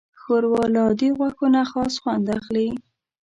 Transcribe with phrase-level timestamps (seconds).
[0.19, 2.69] ښوروا له عادي غوښو نه خاص خوند اخلي.